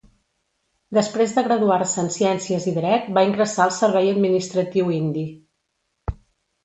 Després 0.97 1.33
de 1.35 1.43
graduar-se 1.47 1.99
en 2.05 2.09
Ciències 2.17 2.67
i 2.73 2.75
Dret, 2.79 3.05
va 3.19 3.27
ingressar 3.29 3.67
al 3.67 3.75
servei 3.79 4.13
administratiu 4.17 4.91
indi. 5.01 5.27